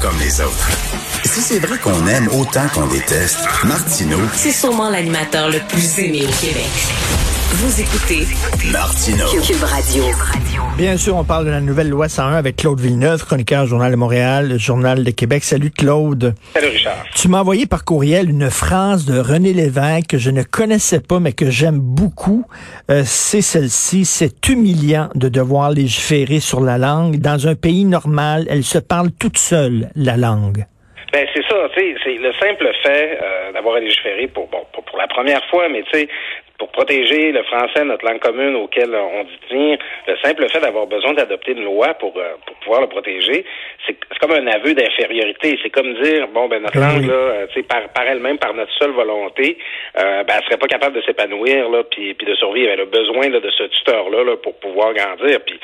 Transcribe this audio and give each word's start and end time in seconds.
comme 0.00 0.18
les 0.18 0.40
autres. 0.40 0.70
Si 1.24 1.40
c'est 1.40 1.58
vrai 1.58 1.78
qu'on 1.78 2.06
aime 2.06 2.28
autant 2.28 2.66
qu'on 2.72 2.86
déteste, 2.86 3.38
Martineau, 3.64 4.18
C'est 4.32 4.50
sûrement 4.50 4.88
l'animateur 4.88 5.50
le 5.50 5.58
plus 5.68 5.98
aimé 5.98 6.24
au 6.26 6.32
Québec. 6.40 6.70
Vous 7.56 7.80
écoutez 7.80 8.26
Martineau. 8.72 9.26
Cube 9.40 9.62
Radio. 9.62 10.02
Bien 10.76 10.96
sûr, 10.96 11.14
on 11.14 11.22
parle 11.22 11.46
de 11.46 11.52
la 11.52 11.60
nouvelle 11.60 11.88
loi 11.88 12.08
101 12.08 12.34
avec 12.34 12.56
Claude 12.56 12.80
Villeneuve, 12.80 13.24
chroniqueur 13.24 13.66
Journal 13.66 13.92
de 13.92 13.96
Montréal, 13.96 14.58
Journal 14.58 15.04
de 15.04 15.10
Québec. 15.12 15.44
Salut 15.44 15.70
Claude. 15.70 16.34
Salut 16.52 16.66
Richard. 16.66 17.04
Tu 17.14 17.28
m'as 17.28 17.38
envoyé 17.38 17.66
par 17.66 17.84
courriel 17.84 18.28
une 18.28 18.50
phrase 18.50 19.06
de 19.06 19.20
René 19.20 19.52
Lévesque 19.52 20.08
que 20.08 20.18
je 20.18 20.32
ne 20.32 20.42
connaissais 20.42 21.00
pas, 21.00 21.20
mais 21.20 21.30
que 21.30 21.48
j'aime 21.48 21.78
beaucoup. 21.78 22.44
Euh, 22.90 23.02
c'est 23.04 23.40
celle-ci. 23.40 24.04
C'est 24.04 24.48
humiliant 24.48 25.10
de 25.14 25.28
devoir 25.28 25.70
légiférer 25.70 26.40
sur 26.40 26.60
la 26.60 26.76
langue. 26.76 27.20
Dans 27.20 27.46
un 27.46 27.54
pays 27.54 27.84
normal, 27.84 28.46
elle 28.50 28.64
se 28.64 28.78
parle 28.78 29.12
toute 29.12 29.38
seule, 29.38 29.90
la 29.94 30.16
langue. 30.16 30.64
Ben 31.12 31.24
c'est 31.32 31.44
ça, 31.48 31.54
tu 31.72 31.80
sais, 31.80 31.94
c'est 32.02 32.14
le 32.14 32.32
simple 32.32 32.68
fait 32.82 33.20
euh, 33.22 33.52
d'avoir 33.52 33.76
à 33.76 33.78
légiférer 33.78 34.26
pour 34.26 34.48
bon 34.48 34.58
pour, 34.72 34.82
pour 34.82 34.98
la 34.98 35.06
première 35.06 35.44
fois, 35.48 35.68
mais 35.68 35.84
tu 35.84 36.00
sais, 36.00 36.08
pour 36.58 36.68
protéger 36.70 37.32
le 37.32 37.42
français, 37.44 37.84
notre 37.84 38.04
langue 38.06 38.20
commune 38.20 38.54
auquel 38.56 38.94
on 38.94 39.24
dit 39.24 39.38
tenir, 39.48 39.78
le 40.06 40.16
simple 40.18 40.48
fait 40.48 40.60
d'avoir 40.60 40.86
besoin 40.86 41.12
d'adopter 41.14 41.52
une 41.52 41.64
loi 41.64 41.94
pour, 41.94 42.16
euh, 42.16 42.34
pour 42.46 42.56
pouvoir 42.56 42.80
le 42.80 42.86
protéger, 42.86 43.44
c'est 43.86 43.96
c'est 44.12 44.18
comme 44.20 44.32
un 44.32 44.46
aveu 44.46 44.74
d'infériorité. 44.74 45.58
C'est 45.62 45.70
comme 45.70 45.92
dire, 46.02 46.28
bon, 46.28 46.48
ben 46.48 46.62
notre 46.62 46.78
Ben 46.78 46.86
langue, 46.88 47.06
là, 47.06 47.14
euh, 47.14 47.46
tu 47.48 47.54
sais, 47.60 47.62
par, 47.66 47.88
par 47.88 48.06
elle-même, 48.06 48.38
par 48.38 48.54
notre 48.54 48.72
seule 48.78 48.92
volonté, 48.92 49.58
euh, 49.98 50.22
ben, 50.22 50.34
elle 50.38 50.44
serait 50.44 50.56
pas 50.56 50.66
capable 50.66 50.96
de 50.96 51.02
s'épanouir, 51.02 51.68
là, 51.68 51.82
puis, 51.84 52.14
puis 52.14 52.26
de 52.26 52.34
survivre. 52.34 52.70
Elle 52.72 52.80
a 52.80 52.84
besoin 52.86 53.28
là, 53.28 53.40
de 53.40 53.50
ce 53.50 53.64
tuteur-là 53.64 54.24
là, 54.24 54.36
pour 54.36 54.54
pouvoir 54.60 54.94
grandir. 54.94 55.40
Puis, 55.44 55.58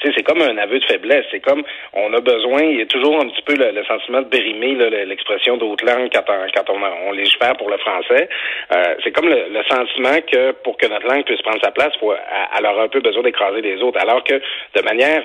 tu 0.00 0.08
sais, 0.08 0.14
c'est 0.16 0.22
comme 0.22 0.42
un 0.42 0.58
aveu 0.58 0.78
de 0.78 0.84
faiblesse. 0.84 1.24
C'est 1.30 1.40
comme, 1.40 1.62
on 1.94 2.12
a 2.12 2.20
besoin, 2.20 2.62
il 2.62 2.78
y 2.78 2.82
a 2.82 2.86
toujours 2.86 3.20
un 3.20 3.28
petit 3.28 3.42
peu 3.42 3.54
le, 3.56 3.70
le 3.70 3.84
sentiment 3.84 4.20
de 4.20 4.28
bérimer 4.28 4.74
l'expression 5.06 5.56
d'autres 5.56 5.84
langues 5.84 6.10
quand 6.12 6.24
on, 6.28 6.46
quand 6.54 6.70
on, 6.70 7.08
on 7.08 7.12
légifère 7.12 7.56
pour 7.56 7.70
le 7.70 7.78
français. 7.78 8.28
Euh, 8.72 8.94
c'est 9.02 9.12
comme 9.12 9.28
le, 9.28 9.48
le 9.50 9.62
sentiment 9.64 10.20
que 10.30 10.43
pour 10.52 10.76
que 10.76 10.86
notre 10.86 11.06
langue 11.06 11.24
puisse 11.24 11.42
prendre 11.42 11.60
sa 11.62 11.70
place, 11.70 11.96
faut, 11.98 12.12
elle 12.12 12.66
aura 12.66 12.82
un 12.82 12.88
peu 12.88 13.00
besoin 13.00 13.22
d'écraser 13.22 13.60
les 13.62 13.82
autres. 13.82 14.00
Alors 14.00 14.22
que, 14.24 14.34
de 14.34 14.82
manière, 14.82 15.22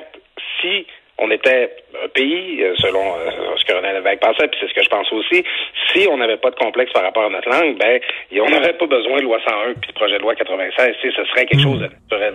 si 0.62 0.86
on 1.22 1.30
était 1.32 1.70
un 2.04 2.08
pays, 2.10 2.64
euh, 2.64 2.74
selon 2.78 3.02
euh, 3.04 3.30
ce 3.58 3.66
que 3.66 3.74
René 3.74 3.94
Lévesque 3.94 4.22
pensait, 4.22 4.48
puis 4.48 4.58
c'est 4.62 4.70
ce 4.70 4.74
que 4.74 4.84
je 4.84 4.90
pense 4.90 5.12
aussi, 5.12 5.44
si 5.94 6.08
on 6.10 6.18
n'avait 6.18 6.38
pas 6.38 6.50
de 6.52 6.56
complexe 6.56 6.92
par 6.94 7.04
rapport 7.04 7.24
à 7.26 7.30
notre 7.30 7.50
langue, 7.50 7.78
ben, 7.78 8.00
on 8.42 8.50
n'aurait 8.50 8.78
pas 8.78 8.88
besoin 8.88 9.18
de 9.18 9.24
loi 9.24 9.38
101 9.46 9.74
puis 9.82 9.90
de 9.90 9.94
projet 9.96 10.18
de 10.18 10.22
loi 10.22 10.36
96. 10.36 10.96
Tu 11.02 11.10
sais, 11.12 11.16
ce 11.18 11.26
serait 11.30 11.46
quelque 11.46 11.62
chose 11.64 11.80
de 11.80 11.88
naturel. 11.88 12.34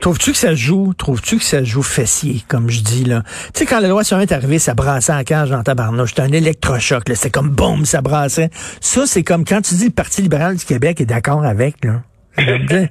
Trouves-tu 0.00 0.30
que 0.32 0.36
ça 0.36 0.54
joue, 0.54 0.92
trouves-tu 0.96 1.36
que 1.38 1.42
ça 1.44 1.62
joue 1.64 1.82
fessier, 1.82 2.40
comme 2.48 2.68
je 2.70 2.82
dis, 2.82 3.04
là? 3.04 3.22
Tu 3.54 3.60
sais, 3.60 3.66
quand 3.66 3.80
la 3.80 3.88
loi 3.88 4.04
sur 4.04 4.16
un 4.16 4.20
est 4.20 4.32
arrivée, 4.32 4.58
ça 4.58 4.74
brassait 4.74 5.12
en 5.12 5.22
cage 5.24 5.50
dans 5.50 5.62
tabarnouche. 5.62 6.10
C'était 6.10 6.22
un 6.22 6.32
électrochoc, 6.32 7.08
là. 7.08 7.14
C'était 7.14 7.30
comme 7.30 7.50
boum, 7.50 7.84
ça 7.84 8.00
brassait. 8.02 8.48
Ça, 8.80 9.06
c'est 9.06 9.22
comme 9.22 9.44
quand 9.44 9.62
tu 9.62 9.74
dis 9.74 9.86
le 9.86 9.94
Parti 9.94 10.22
libéral 10.22 10.56
du 10.56 10.64
Québec 10.64 11.00
est 11.00 11.06
d'accord 11.06 11.44
avec, 11.44 11.76
là. 11.84 12.02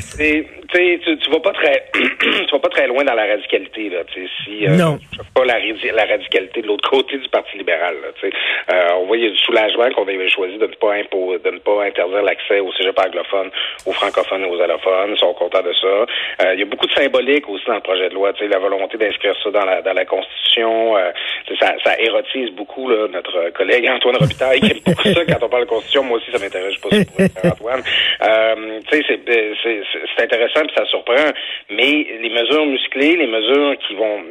C'est- 0.00 0.46
tu 0.72 0.98
tu, 1.00 1.18
tu 1.18 1.30
vas 1.30 1.40
pas 1.40 1.52
très 1.52 1.84
tu 1.94 2.50
vas 2.52 2.58
pas 2.58 2.68
très 2.68 2.86
loin 2.86 3.04
dans 3.04 3.14
la 3.14 3.26
radicalité 3.26 3.88
là 3.90 4.04
tu 4.12 4.22
sais 4.24 4.30
si 4.44 4.66
euh, 4.66 4.70
Non. 4.76 4.98
pas 5.34 5.44
la, 5.44 5.58
la 5.58 6.04
radicalité 6.04 6.62
de 6.62 6.66
l'autre 6.66 6.88
côté 6.90 7.18
du 7.18 7.28
parti 7.28 7.56
libéral 7.58 7.94
là 8.02 8.08
euh, 8.72 8.88
on 8.98 9.06
voit 9.06 9.16
il 9.16 9.24
y 9.24 9.26
a 9.26 9.30
du 9.30 9.38
soulagement 9.38 9.90
qu'on 9.90 10.02
avait 10.06 10.28
choisi 10.28 10.56
de 10.58 10.66
ne 10.66 10.74
pas 10.74 10.94
impo- 10.96 11.40
de 11.42 11.50
ne 11.50 11.58
pas 11.58 11.84
interdire 11.84 12.22
l'accès 12.22 12.60
aux 12.60 12.72
cégep 12.72 12.98
anglophones 12.98 13.50
aux 13.86 13.92
francophones 13.92 14.44
et 14.44 14.48
aux 14.48 14.60
allophones. 14.60 15.10
Ils 15.14 15.18
sont 15.18 15.34
contents 15.34 15.62
de 15.62 15.72
ça. 15.72 15.86
Euh, 16.46 16.54
il 16.54 16.60
y 16.60 16.62
a 16.62 16.66
beaucoup 16.66 16.86
de 16.86 16.92
symbolique 16.92 17.48
aussi 17.48 17.64
dans 17.66 17.74
le 17.74 17.80
projet 17.80 18.08
de 18.08 18.14
loi 18.14 18.32
tu 18.32 18.44
sais 18.44 18.48
la 18.48 18.58
volonté 18.58 18.96
d'inscrire 18.98 19.34
ça 19.42 19.50
dans 19.50 19.64
la 19.64 19.82
dans 19.82 19.92
la 19.92 20.04
constitution 20.04 20.96
euh, 20.96 21.10
ça, 21.60 21.74
ça 21.84 21.98
érotise 21.98 22.50
beaucoup 22.50 22.88
là, 22.88 23.08
notre 23.08 23.50
collègue 23.50 23.88
Antoine 23.88 24.16
Robitaille 24.16 24.60
qui 24.60 24.70
aime 24.72 24.78
beaucoup 24.86 25.08
ça. 25.08 25.24
Quand 25.26 25.44
on 25.46 25.48
parle 25.48 25.64
de 25.64 25.68
constitution 25.68 26.04
moi 26.04 26.18
aussi 26.18 26.30
ça 26.30 26.38
m'intéresse 26.38 26.76
pas 26.76 26.88
Antoine. 27.48 27.82
Euh, 28.22 28.78
tu 28.90 28.96
sais 28.98 29.04
c'est 29.08 29.20
c'est 29.62 29.82
c'est- 29.92 29.98
ça 30.76 30.84
surprend 30.86 31.30
mais 31.70 32.06
les 32.20 32.30
mesures 32.30 32.66
musclées 32.66 33.16
les 33.16 33.26
mesures 33.26 33.76
qui 33.86 33.94
vont 33.94 34.22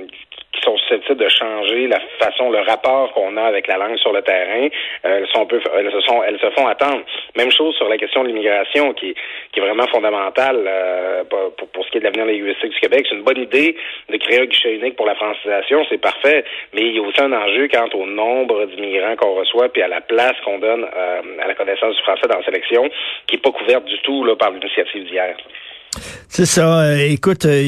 qui 0.53 0.61
sont 0.63 0.77
susceptibles 0.77 1.23
de 1.23 1.29
changer 1.29 1.87
la 1.87 1.99
façon, 2.19 2.49
le 2.49 2.59
rapport 2.59 3.13
qu'on 3.13 3.37
a 3.37 3.43
avec 3.43 3.67
la 3.67 3.77
langue 3.77 3.97
sur 3.97 4.11
le 4.11 4.21
terrain, 4.21 4.67
euh, 5.05 5.19
elles 5.19 5.27
sont 5.33 5.45
peu, 5.45 5.61
elles 5.77 5.91
se 5.91 6.27
elles 6.27 6.39
se 6.39 6.49
font 6.51 6.67
attendre. 6.67 7.01
Même 7.35 7.51
chose 7.51 7.75
sur 7.75 7.87
la 7.87 7.97
question 7.97 8.23
de 8.23 8.27
l'immigration, 8.27 8.93
qui, 8.93 9.15
qui 9.51 9.59
est 9.59 9.63
vraiment 9.63 9.87
fondamentale 9.87 10.63
euh, 10.67 11.23
pour, 11.57 11.67
pour, 11.69 11.85
ce 11.85 11.91
qui 11.91 11.97
est 11.97 12.01
de 12.01 12.05
l'avenir 12.05 12.25
linguistique 12.25 12.71
du 12.71 12.79
Québec. 12.79 13.05
C'est 13.07 13.15
une 13.15 13.23
bonne 13.23 13.41
idée 13.41 13.75
de 14.09 14.17
créer 14.17 14.41
un 14.41 14.45
guichet 14.45 14.75
unique 14.75 14.95
pour 14.95 15.05
la 15.05 15.15
francisation, 15.15 15.85
c'est 15.89 16.01
parfait, 16.01 16.43
mais 16.73 16.81
il 16.81 16.95
y 16.95 16.99
a 16.99 17.01
aussi 17.01 17.21
un 17.21 17.31
enjeu 17.31 17.67
quant 17.69 17.89
au 17.93 18.05
nombre 18.05 18.65
d'immigrants 18.65 19.15
qu'on 19.15 19.35
reçoit, 19.35 19.69
puis 19.69 19.81
à 19.81 19.87
la 19.87 20.01
place 20.01 20.35
qu'on 20.43 20.59
donne 20.59 20.83
euh, 20.83 21.21
à 21.41 21.47
la 21.47 21.55
connaissance 21.55 21.95
du 21.95 22.01
français 22.01 22.27
dans 22.27 22.37
la 22.37 22.45
sélection, 22.45 22.89
qui 23.27 23.35
est 23.35 23.43
pas 23.43 23.51
couverte 23.51 23.85
du 23.85 23.97
tout 23.99 24.25
là, 24.25 24.35
par 24.35 24.51
l'initiative 24.51 25.05
d'hier. 25.05 25.35
C'est 26.29 26.45
ça. 26.45 26.83
euh, 26.83 26.97
écoute, 27.09 27.45
euh, 27.45 27.59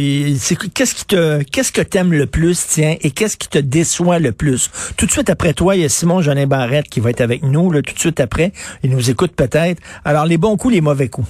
qu'est-ce 0.74 0.96
qui 0.96 1.06
te, 1.06 1.44
qu'est-ce 1.44 1.72
que 1.72 1.82
t'aimes 1.82 2.14
le 2.14 2.26
plus, 2.26 2.66
tiens, 2.68 2.96
et 3.02 3.12
qu'est-ce 3.12 3.38
qui 3.38 3.50
te 3.50 3.60
déçoit 3.60 4.20
le 4.20 4.32
plus? 4.32 4.70
Tout 4.98 5.06
de 5.06 5.12
suite 5.12 5.30
après 5.30 5.54
toi, 5.54 5.76
il 5.76 5.82
y 5.82 5.86
a 5.86 5.90
Simon 5.90 6.22
Jeanin 6.22 6.48
Barrette 6.48 6.88
qui 6.90 7.00
va 7.00 7.10
être 7.10 7.22
avec 7.22 7.44
nous, 7.44 7.72
là, 7.72 7.82
tout 7.82 7.94
de 7.94 8.00
suite 8.00 8.20
après. 8.20 8.52
Il 8.84 8.92
nous 8.92 9.10
écoute 9.10 9.36
peut-être. 9.36 9.82
Alors, 10.06 10.26
les 10.26 10.38
bons 10.38 10.56
coups, 10.56 10.74
les 10.74 10.82
mauvais 10.82 11.10
coups. 11.10 11.28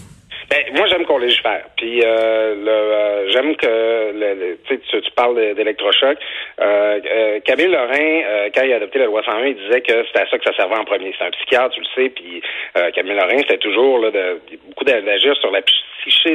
Ben, 0.52 0.60
moi, 0.76 0.86
j'aime 0.88 1.06
qu'on 1.06 1.18
légifère. 1.18 1.64
Puis, 1.78 2.04
euh, 2.04 3.32
j'aime 3.32 3.56
que, 3.56 4.58
tu, 4.68 5.12
parles 5.16 5.56
d'électrochoc. 5.56 6.18
Camille 7.46 7.68
Lorrain, 7.68 8.50
quand 8.54 8.62
il 8.64 8.74
a 8.74 8.76
adopté 8.76 9.00
la 9.00 9.06
loi 9.06 9.24
101, 9.26 9.46
il 9.46 9.56
disait 9.56 9.82
que 9.82 10.06
c'était 10.06 10.22
à 10.22 10.30
ça 10.30 10.38
que 10.38 10.44
ça 10.44 10.56
servait 10.56 10.76
en 10.76 10.86
premier. 10.86 11.14
C'est 11.18 11.26
un 11.26 11.32
psychiatre, 11.32 11.72
tu 11.72 11.82
le 11.82 11.88
sais. 11.96 12.10
Puis, 12.10 12.42
Camille 12.94 13.16
Lorrain, 13.16 13.38
c'était 13.40 13.58
toujours 13.58 13.98
là, 13.98 14.10
beaucoup 14.68 14.86
d'agir 14.86 15.36
sur 15.38 15.50
la 15.50 15.62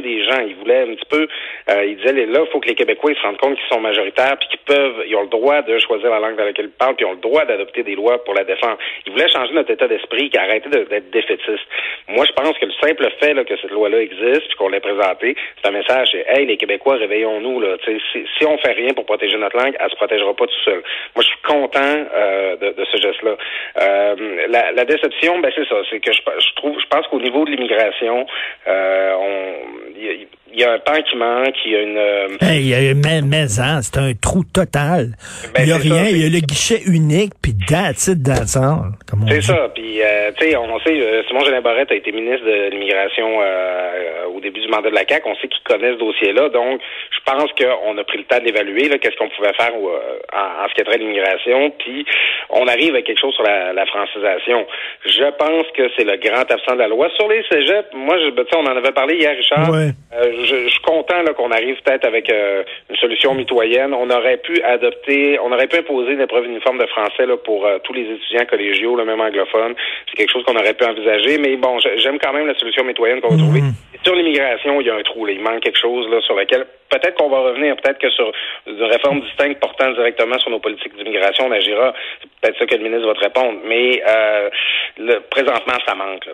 des 0.00 0.24
gens. 0.24 0.40
Il 0.46 0.56
voulait 0.56 0.82
un 0.82 0.94
petit 0.94 1.08
peu, 1.08 1.28
euh, 1.70 1.84
il 1.84 1.96
disait, 1.96 2.26
là, 2.26 2.44
faut 2.52 2.60
que 2.60 2.68
les 2.68 2.74
Québécois 2.74 3.14
se 3.14 3.22
rendent 3.22 3.38
compte 3.38 3.56
qu'ils 3.56 3.68
sont 3.68 3.80
majoritaires, 3.80 4.36
puis 4.38 4.48
qu'ils 4.48 4.58
peuvent, 4.60 5.04
ils 5.06 5.16
ont 5.16 5.22
le 5.22 5.28
droit 5.28 5.62
de 5.62 5.78
choisir 5.78 6.10
la 6.10 6.20
langue 6.20 6.36
dans 6.36 6.44
laquelle 6.44 6.66
ils 6.66 6.78
parlent, 6.78 6.94
puis 6.94 7.04
ils 7.04 7.08
ont 7.08 7.14
le 7.14 7.20
droit 7.20 7.44
d'adopter 7.44 7.82
des 7.82 7.94
lois 7.94 8.22
pour 8.24 8.34
la 8.34 8.44
défendre. 8.44 8.78
Il 9.06 9.12
voulait 9.12 9.30
changer 9.30 9.52
notre 9.54 9.70
état 9.70 9.88
d'esprit, 9.88 10.30
qui 10.30 10.38
arrêter 10.38 10.68
d'être 10.68 11.10
défaitiste. 11.10 11.66
Moi, 12.08 12.24
je 12.26 12.32
pense 12.32 12.58
que 12.58 12.66
le 12.66 12.72
simple 12.80 13.08
fait 13.20 13.34
là, 13.34 13.44
que 13.44 13.56
cette 13.56 13.70
loi-là 13.70 14.00
existe, 14.00 14.48
puis 14.48 14.56
qu'on 14.58 14.68
l'ait 14.68 14.80
présentée, 14.80 15.36
c'est 15.60 15.68
un 15.68 15.72
message, 15.72 16.08
c'est 16.12 16.24
Hey, 16.28 16.46
les 16.46 16.56
Québécois, 16.56 16.96
réveillons-nous. 16.96 17.60
Là. 17.60 17.76
Si, 17.84 18.26
si 18.36 18.44
on 18.44 18.58
fait 18.58 18.72
rien 18.72 18.92
pour 18.94 19.06
protéger 19.06 19.36
notre 19.38 19.56
langue, 19.56 19.76
elle 19.78 19.90
se 19.90 19.96
protégera 19.96 20.34
pas 20.34 20.46
tout 20.46 20.62
seul. 20.64 20.82
Moi, 21.14 21.22
je 21.22 21.28
suis 21.28 21.42
content 21.46 22.06
euh, 22.14 22.56
de, 22.56 22.70
de 22.70 22.84
ce 22.84 22.96
geste-là. 22.98 23.36
Euh, 23.80 24.46
la, 24.48 24.72
la 24.72 24.84
déception, 24.84 25.38
ben 25.38 25.50
c'est 25.54 25.66
ça, 25.68 25.76
c'est 25.90 26.00
que 26.00 26.12
je, 26.12 26.20
je 26.20 26.54
trouve, 26.56 26.78
je 26.80 26.86
pense 26.86 27.06
qu'au 27.08 27.20
niveau 27.20 27.44
de 27.44 27.50
l'immigration, 27.50 28.26
euh, 28.66 29.14
on, 29.14 29.57
il 29.96 30.04
y, 30.04 30.08
a- 30.10 30.60
y 30.60 30.64
a 30.64 30.72
un 30.72 30.78
pan 30.78 31.00
qui 31.02 31.16
manque, 31.16 31.54
il 31.64 31.72
y 31.72 31.76
a 31.76 31.82
une 31.82 31.96
euh, 31.98 32.28
Hey, 32.40 32.72
euh, 32.74 32.94
mais, 32.96 33.20
mais 33.22 33.46
hein, 33.60 33.80
c'est 33.82 33.98
un 33.98 34.12
trou 34.14 34.42
total. 34.44 35.12
Ben, 35.54 35.62
il 35.64 35.68
y 35.68 35.72
a 35.72 35.76
rien, 35.76 36.06
il 36.08 36.18
y 36.22 36.26
a 36.26 36.30
le 36.30 36.40
guichet 36.40 36.80
unique, 36.86 37.32
puis 37.42 37.52
that's 37.68 38.06
it, 38.08 38.22
that's 38.24 38.56
all, 38.56 38.92
C'est 39.28 39.42
ça. 39.42 39.68
Puis, 39.74 40.00
euh, 40.02 40.30
tu 40.38 40.48
sais, 40.50 40.56
on 40.56 40.78
sait, 40.80 40.98
euh, 41.00 41.22
Simon 41.28 41.44
Jeanin 41.44 41.60
Barrette 41.60 41.90
a 41.92 41.94
été 41.94 42.12
ministre 42.12 42.44
de 42.46 42.70
l'immigration 42.70 43.28
euh, 43.42 44.24
au 44.34 44.40
début 44.40 44.60
du 44.60 44.68
mandat 44.68 44.90
de 44.90 44.94
la 44.94 45.06
CAQ. 45.06 45.22
On 45.28 45.34
sait 45.36 45.48
qu'il 45.48 45.62
connaît 45.64 45.92
ce 45.92 45.98
dossier-là. 45.98 46.48
Donc, 46.50 46.80
je 47.10 47.18
pense 47.32 47.50
qu'on 47.52 47.98
a 47.98 48.04
pris 48.04 48.18
le 48.18 48.24
temps 48.24 48.38
là, 48.42 48.98
qu'est-ce 48.98 49.16
qu'on 49.16 49.28
pouvait 49.30 49.52
faire 49.54 49.72
euh, 49.74 50.18
en, 50.32 50.64
en 50.64 50.68
ce 50.68 50.74
qui 50.74 50.80
a 50.80 50.84
trait 50.84 50.94
à 50.94 50.98
l'immigration. 50.98 51.70
Puis, 51.78 52.06
on 52.50 52.66
arrive 52.66 52.94
à 52.94 53.02
quelque 53.02 53.20
chose 53.20 53.34
sur 53.34 53.42
la, 53.44 53.72
la 53.72 53.86
francisation. 53.86 54.66
Je 55.04 55.30
pense 55.38 55.66
que 55.76 55.82
c'est 55.96 56.04
le 56.04 56.16
grand 56.16 56.48
absent 56.50 56.74
de 56.74 56.78
la 56.78 56.88
loi. 56.88 57.08
Sur 57.16 57.28
les 57.28 57.42
cégeps, 57.50 57.88
moi, 57.94 58.16
je, 58.18 58.30
ben, 58.30 58.44
tu 58.44 58.50
sais, 58.50 58.56
on 58.56 58.66
en 58.66 58.76
avait 58.76 58.92
parlé 58.92 59.16
hier, 59.16 59.34
Richard. 59.48 59.70
Ouais. 59.70 59.90
Euh, 60.12 60.32
je, 60.44 60.64
je 60.64 60.68
suis 60.68 60.80
content 60.80 61.24
qu'on 61.36 61.50
arrive 61.50 61.76
peut-être 61.82 62.04
avec 62.04 62.30
euh, 62.30 62.62
une 62.90 62.96
solution 62.96 63.34
mitoyenne. 63.34 63.94
On 63.94 64.10
aurait 64.10 64.38
pu 64.38 64.60
adopter, 64.62 65.38
on 65.40 65.52
aurait 65.52 65.66
pu 65.66 65.76
imposer 65.76 66.12
une 66.12 66.20
épreuve 66.20 66.46
uniforme 66.46 66.78
de 66.78 66.86
français 66.86 67.26
là, 67.26 67.36
pour 67.36 67.66
euh, 67.66 67.78
tous 67.84 67.92
les 67.92 68.02
étudiants 68.02 68.46
collégiaux, 68.46 68.96
le 68.96 69.04
même 69.04 69.20
anglophone. 69.20 69.74
C'est 70.08 70.16
quelque 70.16 70.32
chose 70.32 70.44
qu'on 70.44 70.56
aurait 70.56 70.74
pu 70.74 70.84
envisager, 70.84 71.38
mais 71.38 71.56
bon, 71.56 71.78
j'aime 71.96 72.18
quand 72.18 72.32
même 72.32 72.46
la 72.46 72.58
solution 72.58 72.84
mitoyenne 72.84 73.20
qu'on 73.20 73.34
va 73.34 73.38
trouver. 73.38 73.60
Et 73.94 73.98
sur 74.04 74.14
l'immigration, 74.14 74.80
il 74.80 74.86
y 74.86 74.90
a 74.90 74.96
un 74.96 75.02
trou. 75.02 75.26
Là. 75.26 75.32
Il 75.32 75.40
manque 75.40 75.60
quelque 75.60 75.78
chose 75.78 76.08
là, 76.10 76.20
sur 76.22 76.34
lequel 76.34 76.66
peut-être 76.88 77.16
qu'on 77.16 77.28
va 77.28 77.40
revenir, 77.40 77.76
peut-être 77.76 77.98
que 77.98 78.10
sur 78.10 78.32
une 78.66 78.82
réforme 78.82 79.20
distincte 79.20 79.60
portant 79.60 79.90
directement 79.92 80.38
sur 80.38 80.50
nos 80.50 80.60
politiques 80.60 80.96
d'immigration, 80.96 81.46
on 81.46 81.52
agira. 81.52 81.92
C'est 82.20 82.30
peut-être 82.40 82.58
ça 82.58 82.66
que 82.66 82.74
le 82.74 82.82
ministre 82.82 83.06
va 83.06 83.14
te 83.14 83.20
répondre. 83.20 83.60
Mais 83.66 84.02
euh, 84.08 84.50
le, 84.98 85.20
présentement, 85.30 85.76
ça 85.86 85.94
manque. 85.94 86.26
Là. 86.26 86.32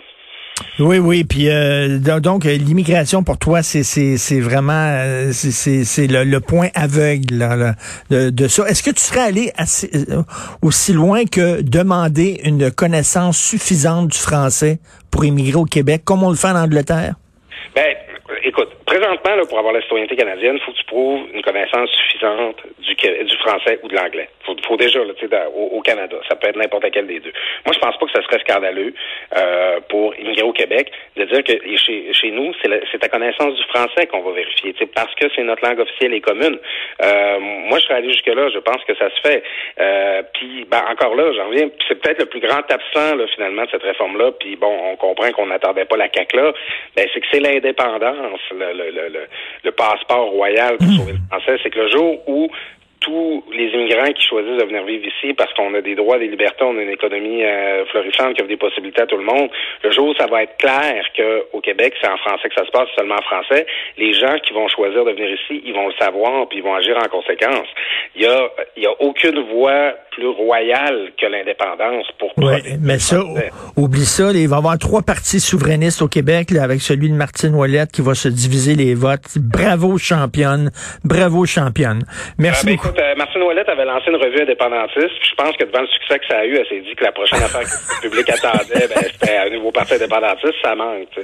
Oui, 0.79 0.99
oui, 0.99 1.25
puis 1.25 1.49
euh, 1.51 1.99
do- 1.99 2.21
donc 2.21 2.47
euh, 2.47 2.57
l'immigration 2.57 3.25
pour 3.25 3.39
toi, 3.39 3.63
c'est 3.63 4.41
vraiment 4.41 4.73
euh, 4.73 5.33
c'est 5.33 6.07
le, 6.07 6.39
point 6.39 6.69
aveugle 6.75 7.75
de, 8.11 8.31
de 8.31 8.49
ça. 8.49 8.69
Est-ce 8.69 8.83
que 8.83 8.91
tu 8.93 9.03
serais 9.03 9.21
allé 9.21 9.53
euh, 9.59 10.23
aussi 10.63 10.93
loin 10.93 11.25
que 11.25 11.61
demander 11.61 12.41
une 12.45 12.71
connaissance 12.71 13.37
suffisante 13.37 14.09
du 14.13 14.19
français 14.19 14.79
pour 15.11 15.25
immigrer 15.25 15.57
au 15.57 15.65
Québec, 15.65 16.03
comme 16.05 16.23
on 16.23 16.31
le 16.31 16.37
fait 16.37 16.49
en 16.49 16.57
Angleterre? 16.63 17.15
Présentement, 19.15 19.37
là, 19.37 19.47
pour 19.47 19.59
avoir 19.59 19.73
la 19.73 19.81
citoyenneté 19.81 20.17
canadienne, 20.17 20.59
faut 20.61 20.73
que 20.73 20.79
tu 20.79 20.85
prouves 20.87 21.21
une 21.33 21.43
connaissance 21.43 21.89
suffisante 21.91 22.57
du, 22.81 23.37
français 23.37 23.79
ou 23.85 23.89
de 23.89 23.95
l'anglais. 23.95 24.29
Faut, 24.45 24.57
faut 24.67 24.77
déjà, 24.77 24.99
là, 25.05 25.13
au, 25.55 25.79
au 25.79 25.81
Canada, 25.83 26.17
ça 26.29 26.35
peut 26.35 26.49
être 26.49 26.57
n'importe 26.57 26.87
quel 26.93 27.07
des 27.07 27.21
deux. 27.21 27.33
Moi, 27.65 27.75
je 27.75 27.79
pense 27.79 27.97
pas 27.97 28.07
que 28.07 28.13
ça 28.13 28.23
serait 28.23 28.41
scandaleux 28.41 28.93
euh, 29.37 29.79
pour 29.89 30.19
immigrer 30.19 30.43
au 30.43 30.53
Québec 30.53 30.91
de 31.17 31.25
dire 31.27 31.45
que 31.45 31.53
chez, 31.77 32.13
chez 32.13 32.31
nous, 32.33 32.53
c'est 32.63 32.99
ta 32.99 33.09
connaissance 33.09 33.55
du 33.55 33.63
français 33.65 34.07
qu'on 34.07 34.23
va 34.23 34.33
vérifier, 34.33 34.75
parce 34.93 35.15
que 35.15 35.27
c'est 35.37 35.45
notre 35.45 35.65
langue 35.65 35.79
officielle 35.79 36.15
et 36.15 36.21
commune. 36.21 36.59
Euh, 37.03 37.39
moi, 37.39 37.79
je 37.79 37.85
serais 37.85 37.95
allé 37.95 38.09
jusque-là, 38.09 38.49
je 38.53 38.59
pense 38.59 38.83
que 38.85 38.97
ça 38.97 39.11
se 39.11 39.21
fait. 39.21 39.45
Euh, 39.81 40.23
puis, 40.35 40.67
ben, 40.69 40.83
encore 40.91 41.15
là, 41.15 41.33
j'en 41.37 41.49
reviens, 41.51 41.69
c'est 41.87 42.01
peut-être 42.01 42.19
le 42.19 42.27
plus 42.27 42.41
grand 42.41 42.69
absent, 42.69 43.15
là, 43.15 43.27
finalement, 43.35 43.63
de 43.63 43.71
cette 43.71 43.83
réforme-là, 43.85 44.33
puis 44.41 44.57
bon, 44.57 44.77
on 44.91 44.97
comprend 44.97 45.31
qu'on 45.31 45.47
n'attendait 45.47 45.85
pas 45.85 45.97
la 45.97 46.09
CAQ 46.13 46.37
là, 46.37 46.53
ben, 46.97 47.07
c'est 47.13 47.21
que 47.21 47.27
c'est 47.31 47.41
l'indépendance, 47.41 48.41
le, 48.51 48.73
le, 48.73 48.91
le, 48.91 49.04
le, 49.09 49.73
passeport 49.73 50.31
royal 50.31 50.77
pour 50.79 50.89
sauver 50.93 51.13
le 51.13 51.19
français, 51.29 51.59
c'est 51.63 51.71
que 51.71 51.81
le 51.81 51.91
jour 51.91 52.29
où 52.29 52.49
tous 53.05 53.45
les 53.53 53.69
immigrants 53.69 54.13
qui 54.13 54.27
choisissent 54.27 54.59
de 54.59 54.65
venir 54.65 54.83
vivre 54.85 55.05
ici 55.07 55.35
parce 55.35 55.53
qu'on 55.53 55.75
a 55.75 55.83
des 55.83 55.95
droits, 55.95 56.19
des 56.19 56.29
libertés, 56.29 56.65
on 56.65 56.77
a 56.79 56.83
une 56.83 56.91
économie 56.91 57.45
euh, 57.45 57.85
florissante 57.87 58.35
qui 58.35 58.41
offre 58.41 58.49
des 58.49 58.57
possibilités 58.57 59.03
à 59.03 59.07
tout 59.07 59.19
le 59.19 59.25
monde. 59.25 59.51
Le 59.83 59.93
jour 59.93 60.09
où 60.09 60.15
ça 60.15 60.27
va 60.27 60.43
être 60.43 60.57
clair 60.57 61.05
qu'au 61.15 61.61
Québec, 61.61 61.95
c'est 62.01 62.09
en 62.09 62.17
français 62.17 62.49
que 62.49 62.55
ça 62.55 62.65
se 62.65 62.71
passe, 62.71 62.89
seulement 62.97 63.17
en 63.17 63.23
français, 63.23 63.67
les 63.99 64.15
gens 64.15 64.39
qui 64.39 64.55
vont 64.55 64.69
choisir 64.69 65.05
de 65.05 65.11
venir 65.13 65.29
ici, 65.29 65.63
ils 65.65 65.75
vont 65.75 65.89
le 65.89 65.95
savoir 66.01 66.49
puis 66.49 66.59
ils 66.59 66.65
vont 66.65 66.75
agir 66.75 66.97
en 66.97 67.09
conséquence. 67.09 67.69
Il 68.17 68.23
y 68.23 68.27
a, 68.27 68.49
il 68.77 68.85
y 68.85 68.87
a 68.87 68.93
aucune 69.01 69.41
voie 69.53 69.93
plus 70.13 70.29
royale 70.29 71.13
que 71.21 71.27
l'indépendance 71.27 72.07
pour 72.19 72.33
Oui, 72.39 72.63
mais 72.81 72.99
ça, 72.99 73.21
oublie 73.77 74.05
ça. 74.05 74.31
il 74.33 74.49
va 74.49 74.57
y 74.57 74.59
avoir 74.59 74.79
trois 74.79 75.03
partis 75.03 75.41
souverainistes 75.41 76.01
au 76.01 76.09
Québec, 76.09 76.51
là, 76.51 76.63
avec 76.63 76.81
celui 76.81 77.11
de 77.11 77.15
Martine 77.15 77.55
Ouellette 77.55 77.93
qui 77.93 78.01
va 78.01 78.15
se 78.15 78.29
diviser 78.29 78.75
les 78.75 78.95
votes. 78.95 79.37
Bravo, 79.37 79.99
championne. 79.99 80.71
Bravo, 81.05 81.45
championne. 81.45 82.05
Merci 82.39 82.69
euh, 82.69 82.73
beaucoup. 82.73 82.94
Euh, 82.99 83.15
Martine 83.17 83.43
Ouellette 83.43 83.69
avait 83.69 83.85
lancé 83.85 84.09
une 84.09 84.17
revue 84.17 84.43
indépendantiste. 84.43 85.15
Je 85.23 85.35
pense 85.37 85.57
que 85.57 85.65
devant 85.65 85.81
le 85.81 85.89
succès 85.89 86.19
que 86.19 86.27
ça 86.27 86.39
a 86.39 86.45
eu, 86.45 86.57
elle 86.57 86.67
s'est 86.67 86.81
dit 86.81 86.95
que 86.95 87.05
la 87.05 87.13
prochaine 87.13 87.43
affaire 87.43 87.63
que 87.63 88.05
le 88.05 88.11
public 88.11 88.31
attendait, 88.31 88.89
ben, 88.89 89.03
c'était 89.13 89.37
un 89.37 89.51
nouveau 89.51 89.73
parti 89.73 89.95
indépendantiste. 89.95 90.55
Ça 90.63 90.75
manque. 90.75 91.09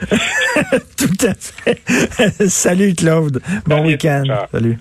Tout 0.99 1.26
à 1.26 1.34
fait. 1.34 2.49
Salut, 2.49 2.94
Claude. 2.94 3.40
Bon 3.67 3.84
week-end. 3.84 4.25
Salut. 4.52 4.78